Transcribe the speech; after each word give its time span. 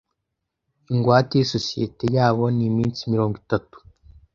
Ingwate 0.91 1.33
yisosiyete 1.39 2.05
yabo 2.15 2.43
ni 2.55 2.63
iminsi 2.69 3.01
mirongo 3.11 3.35
itatu. 3.43 3.77